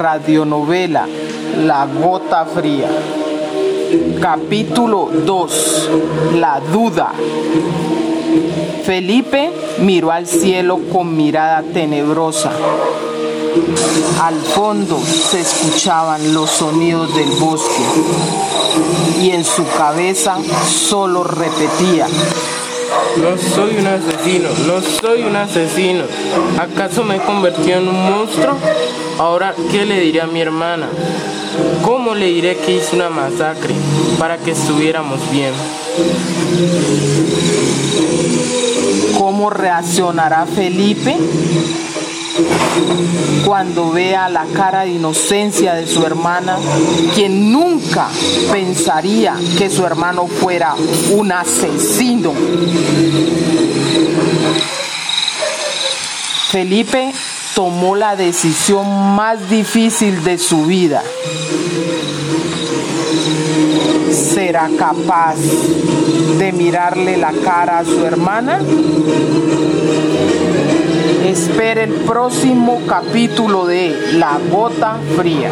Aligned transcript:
radionovela 0.00 1.06
La 1.66 1.86
Gota 1.86 2.46
Fría. 2.46 2.88
Capítulo 4.20 5.10
2. 5.12 5.90
La 6.36 6.60
duda. 6.72 7.12
Felipe 8.84 9.50
miró 9.80 10.10
al 10.10 10.26
cielo 10.26 10.80
con 10.90 11.14
mirada 11.14 11.62
tenebrosa. 11.62 12.50
Al 14.22 14.36
fondo 14.36 14.98
se 14.98 15.40
escuchaban 15.40 16.32
los 16.32 16.48
sonidos 16.48 17.14
del 17.14 17.30
bosque 17.38 17.82
y 19.20 19.30
en 19.32 19.44
su 19.44 19.66
cabeza 19.76 20.38
solo 20.66 21.24
repetía, 21.24 22.06
no 23.16 23.36
soy 23.38 23.76
un 23.76 23.86
asesino, 23.86 24.48
no 24.66 24.80
soy 24.80 25.22
un 25.22 25.36
asesino. 25.36 26.04
¿Acaso 26.58 27.04
me 27.04 27.16
he 27.16 27.72
en 27.72 27.88
un 27.88 28.10
monstruo? 28.10 28.56
Ahora, 29.18 29.54
¿qué 29.70 29.84
le 29.84 30.00
diré 30.00 30.20
a 30.20 30.26
mi 30.26 30.40
hermana? 30.40 30.88
¿Cómo 31.82 32.14
le 32.14 32.26
diré 32.26 32.56
que 32.56 32.76
hice 32.76 32.96
una 32.96 33.10
masacre 33.10 33.74
para 34.18 34.38
que 34.38 34.52
estuviéramos 34.52 35.18
bien? 35.30 35.52
¿Cómo 39.18 39.50
reaccionará 39.50 40.46
Felipe 40.46 41.16
cuando 43.44 43.90
vea 43.90 44.28
la 44.28 44.46
cara 44.46 44.82
de 44.82 44.90
inocencia 44.90 45.74
de 45.74 45.86
su 45.86 46.04
hermana, 46.04 46.58
quien 47.14 47.52
nunca 47.52 48.08
pensaría 48.50 49.34
que 49.58 49.70
su 49.70 49.84
hermano 49.84 50.26
fuera 50.26 50.74
un 51.12 51.32
asesino? 51.32 52.32
Felipe 56.50 57.12
tomó 57.54 57.94
la 57.94 58.16
decisión 58.16 59.14
más 59.14 59.48
difícil 59.48 60.24
de 60.24 60.38
su 60.38 60.66
vida. 60.66 61.02
¿Será 64.10 64.68
capaz 64.76 65.36
de 66.38 66.52
mirarle 66.52 67.16
la 67.16 67.32
cara 67.32 67.78
a 67.78 67.84
su 67.84 68.04
hermana? 68.04 68.60
Espere 71.24 71.84
el 71.84 71.92
próximo 71.92 72.80
capítulo 72.88 73.66
de 73.66 74.14
La 74.14 74.38
Gota 74.50 74.98
Fría. 75.16 75.50